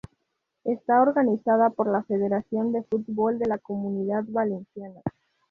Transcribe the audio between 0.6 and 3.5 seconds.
Está organizada por la Federación de Fútbol de